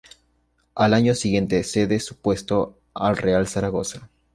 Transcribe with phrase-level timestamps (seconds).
[0.73, 4.09] Al año siguiente cede su puesto al Real Zaragoza.